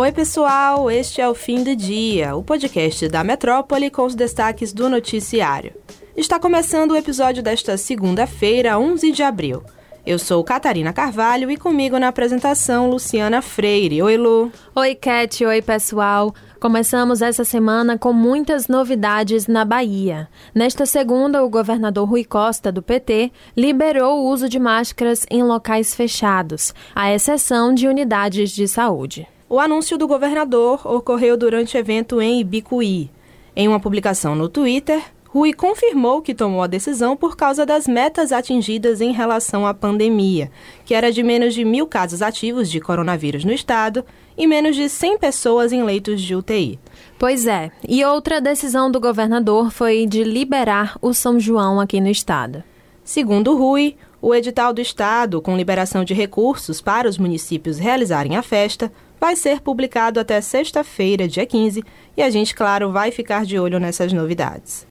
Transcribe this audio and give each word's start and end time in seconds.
Oi, 0.00 0.12
pessoal, 0.12 0.88
este 0.88 1.20
é 1.20 1.28
o 1.28 1.34
Fim 1.34 1.64
do 1.64 1.74
Dia, 1.74 2.36
o 2.36 2.44
podcast 2.44 3.08
da 3.08 3.24
Metrópole 3.24 3.90
com 3.90 4.06
os 4.06 4.14
destaques 4.14 4.72
do 4.72 4.88
noticiário. 4.88 5.72
Está 6.16 6.38
começando 6.38 6.92
o 6.92 6.96
episódio 6.96 7.42
desta 7.42 7.76
segunda-feira, 7.76 8.78
11 8.78 9.10
de 9.10 9.24
abril. 9.24 9.60
Eu 10.06 10.16
sou 10.16 10.44
Catarina 10.44 10.92
Carvalho 10.92 11.50
e 11.50 11.56
comigo 11.56 11.98
na 11.98 12.06
apresentação 12.06 12.88
Luciana 12.88 13.42
Freire. 13.42 14.00
Oi, 14.00 14.16
Lu. 14.16 14.52
Oi, 14.72 14.94
Cat. 14.94 15.44
Oi, 15.44 15.60
pessoal. 15.60 16.32
Começamos 16.60 17.20
essa 17.20 17.42
semana 17.42 17.98
com 17.98 18.12
muitas 18.12 18.68
novidades 18.68 19.48
na 19.48 19.64
Bahia. 19.64 20.28
Nesta 20.54 20.86
segunda, 20.86 21.42
o 21.42 21.50
governador 21.50 22.08
Rui 22.08 22.24
Costa, 22.24 22.70
do 22.70 22.84
PT, 22.84 23.32
liberou 23.56 24.20
o 24.20 24.30
uso 24.30 24.48
de 24.48 24.60
máscaras 24.60 25.26
em 25.28 25.42
locais 25.42 25.92
fechados, 25.92 26.72
à 26.94 27.12
exceção 27.12 27.74
de 27.74 27.88
unidades 27.88 28.52
de 28.52 28.68
saúde. 28.68 29.26
O 29.50 29.58
anúncio 29.58 29.96
do 29.96 30.06
governador 30.06 30.86
ocorreu 30.86 31.34
durante 31.34 31.78
evento 31.78 32.20
em 32.20 32.40
Ibicuí. 32.40 33.10
Em 33.56 33.66
uma 33.66 33.80
publicação 33.80 34.34
no 34.34 34.46
Twitter, 34.46 35.02
Rui 35.24 35.54
confirmou 35.54 36.20
que 36.20 36.34
tomou 36.34 36.62
a 36.62 36.66
decisão 36.66 37.16
por 37.16 37.34
causa 37.34 37.64
das 37.64 37.88
metas 37.88 38.30
atingidas 38.30 39.00
em 39.00 39.10
relação 39.10 39.66
à 39.66 39.72
pandemia, 39.72 40.50
que 40.84 40.94
era 40.94 41.10
de 41.10 41.22
menos 41.22 41.54
de 41.54 41.64
mil 41.64 41.86
casos 41.86 42.20
ativos 42.20 42.70
de 42.70 42.78
coronavírus 42.78 43.42
no 43.42 43.52
estado 43.52 44.04
e 44.36 44.46
menos 44.46 44.76
de 44.76 44.86
100 44.86 45.16
pessoas 45.16 45.72
em 45.72 45.82
leitos 45.82 46.20
de 46.20 46.34
UTI. 46.34 46.78
Pois 47.18 47.46
é, 47.46 47.70
e 47.88 48.04
outra 48.04 48.42
decisão 48.42 48.90
do 48.90 49.00
governador 49.00 49.70
foi 49.70 50.04
de 50.04 50.24
liberar 50.24 50.98
o 51.00 51.14
São 51.14 51.40
João 51.40 51.80
aqui 51.80 52.02
no 52.02 52.08
estado. 52.08 52.62
Segundo 53.02 53.56
Rui, 53.56 53.96
o 54.20 54.34
edital 54.34 54.72
do 54.72 54.80
estado 54.80 55.40
com 55.40 55.56
liberação 55.56 56.04
de 56.04 56.12
recursos 56.12 56.80
para 56.80 57.08
os 57.08 57.18
municípios 57.18 57.78
realizarem 57.78 58.36
a 58.36 58.42
festa 58.42 58.90
vai 59.20 59.36
ser 59.36 59.60
publicado 59.60 60.20
até 60.20 60.40
sexta-feira, 60.40 61.26
dia 61.26 61.46
15, 61.46 61.82
e 62.16 62.22
a 62.22 62.30
gente, 62.30 62.54
claro, 62.54 62.92
vai 62.92 63.10
ficar 63.10 63.44
de 63.44 63.58
olho 63.58 63.80
nessas 63.80 64.12
novidades. 64.12 64.86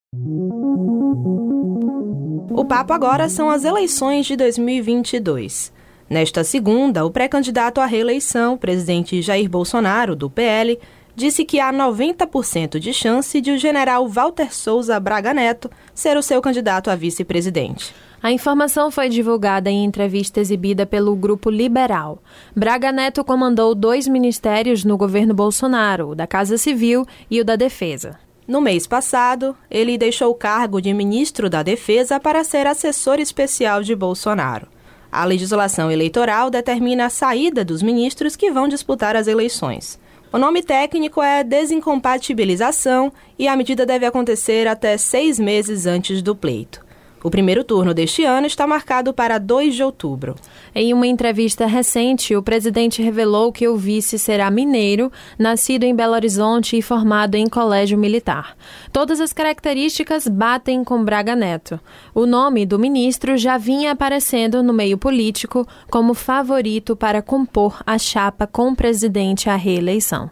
O 2.51 2.65
papo 2.65 2.91
agora 2.93 3.29
são 3.29 3.49
as 3.49 3.63
eleições 3.63 4.25
de 4.25 4.35
2022. 4.35 5.71
Nesta 6.09 6.43
segunda, 6.43 7.05
o 7.05 7.11
pré-candidato 7.11 7.81
à 7.81 7.85
reeleição, 7.85 8.57
presidente 8.57 9.21
Jair 9.21 9.49
Bolsonaro, 9.49 10.15
do 10.15 10.29
PL, 10.29 10.79
disse 11.17 11.43
que 11.43 11.59
há 11.59 11.73
90% 11.73 12.77
de 12.77 12.93
chance 12.93 13.41
de 13.41 13.49
o 13.49 13.57
general 13.57 14.07
Walter 14.07 14.53
Souza 14.53 14.99
Braga 14.99 15.33
Neto 15.33 15.67
ser 15.91 16.15
o 16.15 16.21
seu 16.21 16.39
candidato 16.39 16.91
a 16.91 16.95
vice-presidente. 16.95 17.91
A 18.21 18.31
informação 18.31 18.91
foi 18.91 19.09
divulgada 19.09 19.67
em 19.67 19.83
entrevista 19.83 20.39
exibida 20.39 20.85
pelo 20.85 21.15
Grupo 21.15 21.49
Liberal. 21.49 22.21
Braga 22.55 22.91
Neto 22.91 23.23
comandou 23.23 23.73
dois 23.73 24.07
ministérios 24.07 24.85
no 24.85 24.95
governo 24.95 25.33
Bolsonaro, 25.33 26.09
o 26.09 26.15
da 26.15 26.27
Casa 26.27 26.55
Civil 26.55 27.03
e 27.31 27.41
o 27.41 27.45
da 27.45 27.55
Defesa. 27.55 28.19
No 28.47 28.61
mês 28.61 28.85
passado, 28.85 29.57
ele 29.71 29.97
deixou 29.97 30.29
o 30.29 30.35
cargo 30.35 30.79
de 30.79 30.93
ministro 30.93 31.49
da 31.49 31.63
Defesa 31.63 32.19
para 32.19 32.43
ser 32.43 32.67
assessor 32.67 33.19
especial 33.19 33.81
de 33.81 33.95
Bolsonaro. 33.95 34.67
A 35.11 35.25
legislação 35.25 35.89
eleitoral 35.89 36.51
determina 36.51 37.07
a 37.07 37.09
saída 37.09 37.65
dos 37.65 37.81
ministros 37.81 38.35
que 38.35 38.51
vão 38.51 38.67
disputar 38.67 39.15
as 39.15 39.25
eleições. 39.25 39.99
O 40.31 40.37
nome 40.37 40.61
técnico 40.61 41.21
é 41.21 41.43
desincompatibilização 41.43 43.13
e 43.39 43.47
a 43.47 43.55
medida 43.55 43.85
deve 43.85 44.05
acontecer 44.05 44.67
até 44.67 44.97
seis 44.97 45.39
meses 45.39 45.85
antes 45.85 46.21
do 46.21 46.35
pleito. 46.35 46.86
O 47.27 47.29
primeiro 47.29 47.61
turno 47.61 47.93
deste 47.93 48.23
ano 48.23 48.47
está 48.47 48.65
marcado 48.65 49.13
para 49.13 49.37
2 49.37 49.75
de 49.75 49.83
outubro. 49.83 50.35
Em 50.73 50.93
uma 50.93 51.05
entrevista 51.05 51.65
recente, 51.65 52.33
o 52.33 52.41
presidente 52.41 53.01
revelou 53.01 53.51
que 53.51 53.67
o 53.67 53.75
vice 53.75 54.17
será 54.17 54.49
mineiro, 54.49 55.11
nascido 55.37 55.83
em 55.83 55.93
Belo 55.93 56.13
Horizonte 56.13 56.77
e 56.77 56.81
formado 56.81 57.35
em 57.35 57.45
colégio 57.45 57.97
militar. 57.97 58.55
Todas 58.93 59.19
as 59.19 59.33
características 59.33 60.25
batem 60.25 60.85
com 60.85 61.03
Braga 61.03 61.35
Neto. 61.35 61.77
O 62.15 62.25
nome 62.25 62.65
do 62.65 62.79
ministro 62.79 63.35
já 63.35 63.57
vinha 63.57 63.91
aparecendo 63.91 64.63
no 64.63 64.71
meio 64.71 64.97
político 64.97 65.67
como 65.91 66.13
favorito 66.13 66.95
para 66.95 67.21
compor 67.21 67.83
a 67.85 67.97
chapa 67.97 68.47
com 68.47 68.69
o 68.69 68.75
presidente 68.75 69.49
à 69.49 69.57
reeleição. 69.57 70.29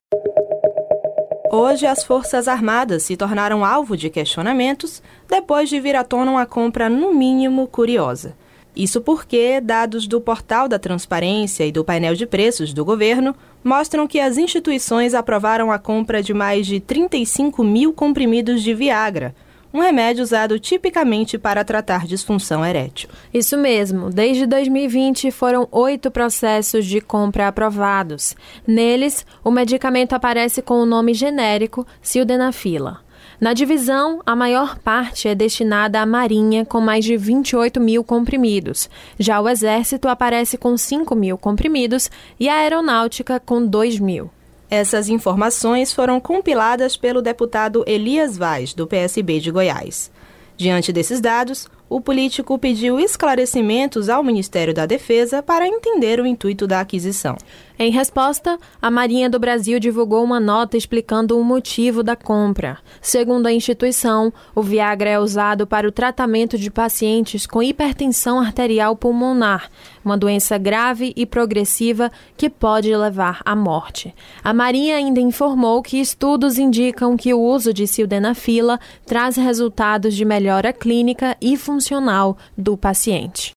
Hoje, 1.58 1.86
as 1.86 2.04
Forças 2.04 2.50
Armadas 2.50 3.04
se 3.04 3.16
tornaram 3.16 3.64
alvo 3.64 3.96
de 3.96 4.10
questionamentos 4.10 5.02
depois 5.26 5.70
de 5.70 5.80
vir 5.80 5.96
à 5.96 6.04
tona 6.04 6.30
uma 6.30 6.46
compra, 6.46 6.90
no 6.90 7.14
mínimo, 7.14 7.66
curiosa. 7.66 8.36
Isso 8.76 9.00
porque 9.00 9.62
dados 9.62 10.06
do 10.06 10.20
Portal 10.20 10.68
da 10.68 10.78
Transparência 10.78 11.66
e 11.66 11.72
do 11.72 11.82
painel 11.82 12.14
de 12.14 12.26
preços 12.26 12.74
do 12.74 12.84
governo 12.84 13.34
mostram 13.64 14.06
que 14.06 14.20
as 14.20 14.38
instituições 14.38 15.14
aprovaram 15.14 15.72
a 15.72 15.80
compra 15.80 16.22
de 16.22 16.34
mais 16.34 16.68
de 16.68 16.82
35 16.82 17.64
mil 17.64 17.94
comprimidos 17.94 18.62
de 18.62 18.74
Viagra, 18.74 19.34
um 19.76 19.82
remédio 19.82 20.24
usado 20.24 20.58
tipicamente 20.58 21.38
para 21.38 21.66
tratar 21.66 22.08
disfunção 22.08 22.66
erétil. 22.66 23.10
Isso 23.34 23.58
mesmo. 23.58 24.10
Desde 24.10 24.46
2020 24.46 25.32
foram 25.32 25.68
oito 25.70 26.10
processos 26.10 26.86
de 26.86 27.02
compra 27.02 27.50
aprovados. 27.50 28.36
Neles, 28.66 29.26
o 29.44 29.52
medicamento 29.52 30.14
aparece 30.14 30.62
com 30.62 30.76
o 30.76 30.86
nome 30.86 31.14
genérico 31.14 31.86
Sildenafila. 32.02 33.04
Na 33.40 33.52
divisão, 33.52 34.22
a 34.26 34.34
maior 34.34 34.80
parte 34.80 35.28
é 35.28 35.36
destinada 35.36 36.00
à 36.00 36.06
Marinha, 36.06 36.64
com 36.66 36.80
mais 36.80 37.04
de 37.04 37.18
28 37.18 37.82
mil 37.82 38.02
comprimidos. 38.02 38.90
Já 39.20 39.42
o 39.42 39.50
Exército 39.50 40.08
aparece 40.08 40.58
com 40.58 40.78
5 40.78 41.14
mil 41.16 41.38
comprimidos 41.38 42.10
e 42.40 42.48
a 42.48 42.56
Aeronáutica 42.56 43.42
com 43.42 43.66
2 43.66 44.00
mil. 44.00 44.32
Essas 44.70 45.10
informações 45.10 45.94
foram 45.94 46.20
compiladas 46.20 46.98
pelo 46.98 47.22
deputado 47.22 47.84
Elias 47.86 48.38
Vaz, 48.38 48.74
do 48.74 48.88
PSB 48.88 49.40
de 49.40 49.52
Goiás. 49.52 50.12
Diante 50.58 50.92
desses 50.94 51.20
dados, 51.20 51.68
o 51.90 52.02
político 52.02 52.58
pediu 52.58 53.00
esclarecimentos 53.00 54.10
ao 54.10 54.24
Ministério 54.24 54.74
da 54.74 54.86
Defesa 54.86 55.44
para 55.44 55.68
entender 55.68 56.20
o 56.20 56.26
intuito 56.26 56.66
da 56.66 56.80
aquisição. 56.80 57.38
Em 57.78 57.92
resposta, 57.92 58.58
a 58.82 58.90
Marinha 58.90 59.30
do 59.30 59.38
Brasil 59.38 59.80
divulgou 59.80 60.24
uma 60.24 60.40
nota 60.40 60.78
explicando 60.78 61.38
o 61.38 61.44
motivo 61.44 62.02
da 62.02 62.16
compra. 62.16 62.78
Segundo 63.02 63.48
a 63.48 63.54
instituição, 63.54 64.32
o 64.56 64.62
Viagra 64.62 65.10
é 65.10 65.20
usado 65.20 65.68
para 65.68 65.88
o 65.88 65.92
tratamento 65.92 66.58
de 66.58 66.72
pacientes 66.72 67.46
com 67.46 67.62
hipertensão 67.62 68.40
arterial 68.40 68.96
pulmonar, 68.96 69.70
uma 70.06 70.18
doença 70.18 70.58
grave 70.58 71.12
e 71.18 71.26
progressiva 71.26 72.10
que 72.38 72.50
pode 72.50 72.96
levar 72.96 73.42
à 73.44 73.56
morte. 73.56 74.16
A 74.42 74.54
Marinha 74.54 74.96
ainda 74.96 75.20
informou 75.20 75.82
que 75.82 76.00
estudos 76.00 76.58
indicam 76.58 77.18
que 77.18 77.34
o 77.34 77.42
uso 77.42 77.74
de 77.74 77.86
sildenafila 77.88 78.80
traz 79.06 79.36
resultados 79.36 80.16
de 80.16 80.24
melhora 80.24 80.72
clínica 80.72 81.36
e 81.42 81.58
funcional 81.58 82.38
do 82.58 82.78
paciente. 82.78 83.52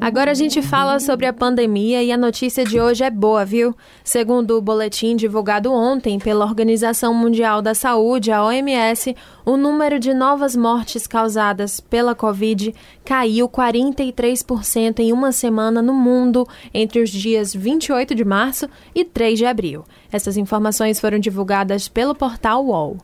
Agora 0.00 0.32
a 0.32 0.34
gente 0.34 0.60
fala 0.60 0.98
sobre 0.98 1.26
a 1.26 1.32
pandemia 1.32 2.02
e 2.02 2.10
a 2.10 2.16
notícia 2.16 2.64
de 2.64 2.80
hoje 2.80 3.04
é 3.04 3.10
boa, 3.10 3.44
viu? 3.44 3.74
Segundo 4.02 4.56
o 4.56 4.60
boletim 4.60 5.14
divulgado 5.14 5.72
ontem 5.72 6.18
pela 6.18 6.44
Organização 6.44 7.14
Mundial 7.14 7.62
da 7.62 7.74
Saúde, 7.74 8.32
a 8.32 8.44
OMS, 8.44 9.16
o 9.44 9.56
número 9.56 10.00
de 10.00 10.12
novas 10.12 10.56
mortes 10.56 11.06
causadas 11.06 11.78
pela 11.78 12.14
Covid 12.14 12.74
caiu 13.04 13.48
43% 13.48 14.98
em 14.98 15.12
uma 15.12 15.30
semana 15.30 15.80
no 15.80 15.94
mundo 15.94 16.46
entre 16.74 17.00
os 17.00 17.10
dias 17.10 17.54
28 17.54 18.14
de 18.14 18.24
março 18.24 18.68
e 18.94 19.04
3 19.04 19.38
de 19.38 19.46
abril. 19.46 19.84
Essas 20.10 20.36
informações 20.36 20.98
foram 20.98 21.18
divulgadas 21.18 21.88
pelo 21.88 22.14
portal 22.14 22.66
UOL. 22.66 22.96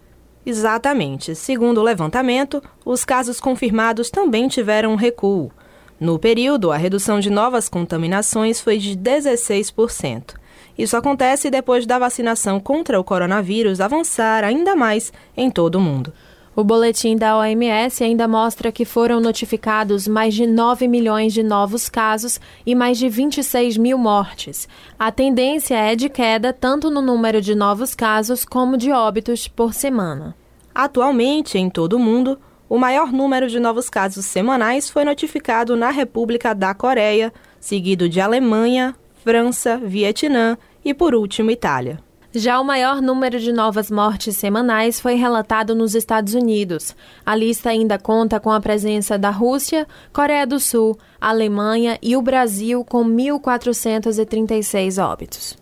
Exatamente. 0.45 1.35
Segundo 1.35 1.79
o 1.79 1.85
levantamento, 1.85 2.63
os 2.85 3.05
casos 3.05 3.39
confirmados 3.39 4.09
também 4.09 4.49
tiveram 4.49 4.93
um 4.93 4.97
recuo. 4.97 5.53
No 6.01 6.19
período, 6.19 6.71
a 6.71 6.77
redução 6.77 7.19
de 7.19 7.29
novas 7.29 7.69
contaminações 7.69 8.61
foi 8.61 8.79
de 8.79 8.97
16%. 8.97 10.35
Isso 10.79 10.97
acontece 10.97 11.51
depois 11.51 11.85
da 11.85 11.99
vacinação 11.99 12.61
contra 12.61 13.01
o 13.01 13.05
coronavírus 13.05 13.81
avançar 13.81 14.45
ainda 14.45 14.77
mais 14.77 15.13
em 15.37 15.51
todo 15.51 15.75
o 15.75 15.81
mundo. 15.81 16.13
O 16.55 16.65
boletim 16.65 17.17
da 17.17 17.37
OMS 17.37 18.03
ainda 18.03 18.27
mostra 18.27 18.73
que 18.73 18.85
foram 18.85 19.21
notificados 19.21 20.09
mais 20.09 20.35
de 20.35 20.47
9 20.47 20.89
milhões 20.89 21.33
de 21.33 21.43
novos 21.43 21.89
casos 21.89 22.41
e 22.67 22.75
mais 22.75 22.99
de 22.99 23.09
26 23.09 23.77
mil 23.77 23.97
mortes. 23.97 24.69
A 24.99 25.13
tendência 25.13 25.77
é 25.77 25.95
de 25.95 26.09
queda 26.09 26.53
tanto 26.53 26.91
no 26.91 27.01
número 27.01 27.41
de 27.41 27.55
novos 27.55 27.95
casos 27.95 28.45
como 28.45 28.77
de 28.77 28.91
óbitos 28.91 29.47
por 29.47 29.73
semana. 29.73 30.35
Atualmente, 30.75 31.59
em 31.59 31.69
todo 31.69 31.95
o 31.95 31.99
mundo, 31.99 32.39
o 32.69 32.79
maior 32.79 33.13
número 33.13 33.49
de 33.49 33.59
novos 33.59 33.89
casos 33.89 34.27
semanais 34.27 34.91
foi 34.91 35.05
notificado 35.05 35.77
na 35.77 35.91
República 35.91 36.55
da 36.55 36.75
Coreia, 36.75 37.33
seguido 37.59 38.09
de 38.09 38.21
Alemanha, 38.21 38.95
França, 39.25 39.79
Vietnã 39.79 40.57
e, 40.85 40.93
por 40.93 41.15
último, 41.15 41.51
Itália. 41.51 41.99
Já 42.35 42.61
o 42.61 42.65
maior 42.65 43.01
número 43.01 43.41
de 43.41 43.53
novas 43.53 43.91
mortes 43.91 44.37
semanais 44.37 45.01
foi 45.01 45.15
relatado 45.15 45.75
nos 45.75 45.95
Estados 45.95 46.35
Unidos. 46.35 46.95
A 47.25 47.35
lista 47.35 47.71
ainda 47.71 47.99
conta 47.99 48.39
com 48.39 48.51
a 48.51 48.61
presença 48.61 49.19
da 49.19 49.31
Rússia, 49.31 49.89
Coreia 50.13 50.47
do 50.47 50.61
Sul, 50.61 50.97
Alemanha 51.19 51.99
e 52.03 52.17
o 52.17 52.23
Brasil, 52.23 52.85
com 52.85 53.03
1.436 53.03 55.03
óbitos. 55.03 55.57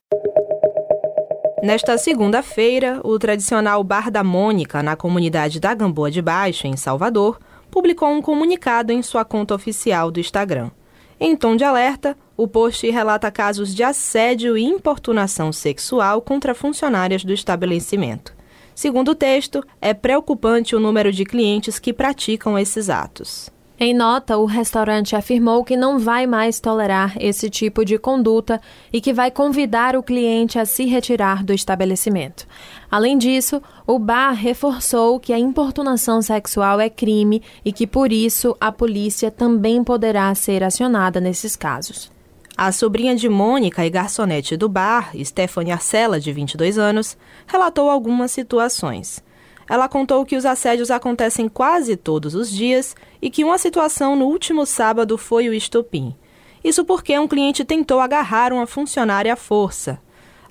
Nesta 1.66 1.98
segunda-feira, 1.98 3.00
o 3.02 3.18
tradicional 3.18 3.82
Bar 3.82 4.08
da 4.08 4.22
Mônica, 4.22 4.84
na 4.84 4.94
comunidade 4.94 5.58
da 5.58 5.74
Gamboa 5.74 6.12
de 6.12 6.22
Baixo, 6.22 6.68
em 6.68 6.76
Salvador, 6.76 7.40
publicou 7.72 8.08
um 8.08 8.22
comunicado 8.22 8.92
em 8.92 9.02
sua 9.02 9.24
conta 9.24 9.52
oficial 9.52 10.12
do 10.12 10.20
Instagram. 10.20 10.70
Em 11.18 11.34
tom 11.34 11.56
de 11.56 11.64
alerta, 11.64 12.16
o 12.36 12.46
post 12.46 12.88
relata 12.88 13.32
casos 13.32 13.74
de 13.74 13.82
assédio 13.82 14.56
e 14.56 14.62
importunação 14.62 15.52
sexual 15.52 16.22
contra 16.22 16.54
funcionárias 16.54 17.24
do 17.24 17.32
estabelecimento. 17.32 18.32
Segundo 18.72 19.08
o 19.08 19.14
texto, 19.16 19.60
é 19.80 19.92
preocupante 19.92 20.76
o 20.76 20.78
número 20.78 21.10
de 21.10 21.24
clientes 21.24 21.80
que 21.80 21.92
praticam 21.92 22.56
esses 22.56 22.88
atos. 22.88 23.50
Em 23.78 23.92
nota, 23.92 24.38
o 24.38 24.46
restaurante 24.46 25.14
afirmou 25.14 25.62
que 25.62 25.76
não 25.76 25.98
vai 25.98 26.26
mais 26.26 26.58
tolerar 26.58 27.12
esse 27.20 27.50
tipo 27.50 27.84
de 27.84 27.98
conduta 27.98 28.58
e 28.90 29.02
que 29.02 29.12
vai 29.12 29.30
convidar 29.30 29.94
o 29.94 30.02
cliente 30.02 30.58
a 30.58 30.64
se 30.64 30.86
retirar 30.86 31.44
do 31.44 31.52
estabelecimento. 31.52 32.46
Além 32.90 33.18
disso, 33.18 33.62
o 33.86 33.98
bar 33.98 34.32
reforçou 34.32 35.20
que 35.20 35.30
a 35.30 35.38
importunação 35.38 36.22
sexual 36.22 36.80
é 36.80 36.88
crime 36.88 37.42
e 37.62 37.70
que, 37.70 37.86
por 37.86 38.10
isso, 38.12 38.56
a 38.58 38.72
polícia 38.72 39.30
também 39.30 39.84
poderá 39.84 40.34
ser 40.34 40.64
acionada 40.64 41.20
nesses 41.20 41.54
casos. 41.54 42.10
A 42.56 42.72
sobrinha 42.72 43.14
de 43.14 43.28
Mônica 43.28 43.84
e 43.84 43.90
garçonete 43.90 44.56
do 44.56 44.70
bar, 44.70 45.10
Stephanie 45.22 45.72
Arcela, 45.72 46.18
de 46.18 46.32
22 46.32 46.78
anos, 46.78 47.14
relatou 47.46 47.90
algumas 47.90 48.30
situações. 48.30 49.22
Ela 49.68 49.88
contou 49.88 50.24
que 50.24 50.36
os 50.36 50.46
assédios 50.46 50.90
acontecem 50.90 51.48
quase 51.48 51.96
todos 51.96 52.34
os 52.34 52.50
dias 52.50 52.94
e 53.20 53.28
que 53.28 53.44
uma 53.44 53.58
situação 53.58 54.14
no 54.14 54.26
último 54.26 54.64
sábado 54.64 55.18
foi 55.18 55.48
o 55.48 55.54
estopim. 55.54 56.14
Isso 56.62 56.84
porque 56.84 57.18
um 57.18 57.28
cliente 57.28 57.64
tentou 57.64 58.00
agarrar 58.00 58.52
uma 58.52 58.66
funcionária 58.66 59.32
à 59.32 59.36
força. 59.36 60.00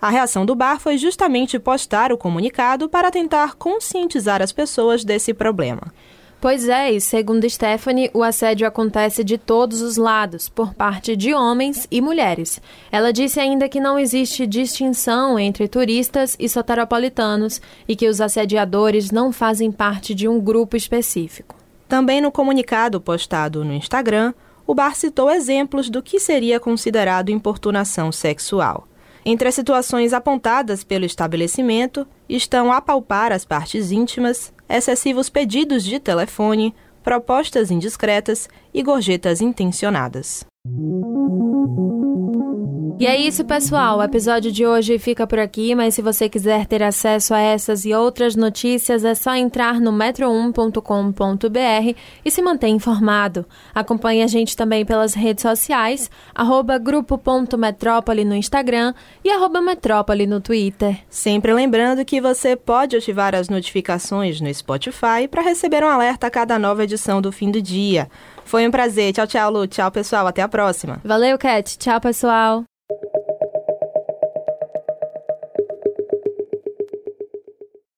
A 0.02 0.10
reação 0.10 0.46
do 0.46 0.54
bar 0.54 0.80
foi 0.80 0.98
justamente 0.98 1.58
postar 1.58 2.12
o 2.12 2.18
comunicado 2.18 2.88
para 2.88 3.10
tentar 3.10 3.56
conscientizar 3.56 4.42
as 4.42 4.52
pessoas 4.52 5.04
desse 5.04 5.34
problema. 5.34 5.94
Pois 6.40 6.70
é, 6.70 6.92
e 6.92 7.02
segundo 7.02 7.50
Stephanie, 7.50 8.12
o 8.14 8.22
assédio 8.22 8.68
acontece 8.68 9.24
de 9.24 9.38
todos 9.38 9.82
os 9.82 9.98
lados, 9.98 10.48
por 10.48 10.74
parte 10.74 11.16
de 11.16 11.34
homens 11.34 11.88
e 11.90 12.02
mulheres. 12.02 12.62
Ela 12.92 13.12
disse 13.12 13.40
ainda 13.40 13.68
que 13.68 13.80
não 13.80 13.98
existe 13.98 14.46
distinção 14.46 15.40
entre 15.40 15.68
turistas 15.68 16.36
e 16.40 16.48
soteropolitanos 16.48 17.60
e 17.88 17.96
que 17.96 18.08
os 18.08 18.22
assediadores 18.22 19.10
não 19.10 19.32
fazem 19.32 19.72
parte 19.72 20.14
de 20.14 20.28
um 20.28 20.40
grupo 20.40 20.78
específico. 20.78 21.56
Também 21.88 22.22
no 22.22 22.32
comunicado 22.32 23.02
postado 23.02 23.64
no 23.64 23.74
Instagram, 23.74 24.34
o 24.68 24.76
bar 24.76 24.96
citou 24.96 25.30
exemplos 25.30 25.90
do 25.90 26.02
que 26.02 26.20
seria 26.20 26.60
considerado 26.60 27.30
importunação 27.30 28.12
sexual. 28.12 28.88
Entre 29.24 29.48
as 29.48 29.56
situações 29.56 30.14
apontadas 30.14 30.84
pelo 30.84 31.06
estabelecimento 31.06 32.06
estão 32.30 32.72
apalpar 32.72 33.32
as 33.32 33.44
partes 33.44 33.92
íntimas, 33.92 34.54
excessivos 34.70 35.30
pedidos 35.30 35.84
de 35.84 36.00
telefone, 36.00 36.74
propostas 37.04 37.70
indiscretas 37.72 38.50
e 38.74 38.82
gorjetas 38.82 39.42
intencionadas. 39.42 40.46
E 42.98 43.06
é 43.06 43.20
isso, 43.20 43.44
pessoal. 43.44 43.98
O 43.98 44.04
episódio 44.04 44.50
de 44.50 44.66
hoje 44.66 44.98
fica 44.98 45.28
por 45.28 45.38
aqui, 45.38 45.76
mas 45.76 45.96
se 45.96 46.02
você 46.02 46.30
quiser 46.30 46.66
ter 46.66 46.82
acesso 46.82 47.34
a 47.34 47.42
essas 47.42 47.84
e 47.84 47.94
outras 47.94 48.38
notícias, 48.38 49.04
é 49.04 49.14
só 49.14 49.36
entrar 49.36 49.82
no 49.82 49.92
metro1.com.br 49.92 52.00
e 52.24 52.32
se 52.32 52.42
manter 52.42 52.70
informado. 52.70 53.46
Acompanhe 53.74 54.24
a 54.24 54.28
gente 54.28 54.56
também 54.56 54.86
pelas 54.86 55.14
redes 55.14 55.42
sociais, 55.42 56.10
arroba 56.34 56.78
grupo.metrópole 56.78 58.24
no 58.24 58.34
Instagram 58.34 58.94
e 59.26 59.30
arroba 59.30 59.60
metrópole 59.60 60.26
no 60.26 60.40
Twitter. 60.40 60.98
Sempre 61.10 61.54
lembrando 61.54 62.06
que 62.06 62.22
você 62.22 62.56
pode 62.56 62.96
ativar 62.96 63.36
as 63.36 63.50
notificações 63.50 64.40
no 64.40 64.54
Spotify 64.54 65.28
para 65.30 65.42
receber 65.42 65.84
um 65.84 65.90
alerta 65.90 66.28
a 66.28 66.32
cada 66.32 66.58
nova 66.58 66.86
edição 66.86 67.22
do 67.22 67.30
fim 67.30 67.52
do 67.52 67.62
dia. 67.62 68.10
Foi 68.46 68.66
um 68.66 68.72
prazer. 68.72 69.12
Tchau, 69.12 69.28
tchau, 69.28 69.52
Lu. 69.52 69.68
Tchau, 69.68 69.92
pessoal. 69.92 70.28
Até 70.28 70.42
a 70.42 70.48
próxima. 70.48 71.02
Valeu, 71.04 71.38
Cat. 71.38 71.78
Tchau, 71.78 72.00
pessoal. 72.00 72.64